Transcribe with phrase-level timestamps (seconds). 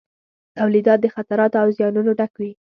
[0.57, 2.51] تولیدات د خطراتو او زیانونو ډک وي.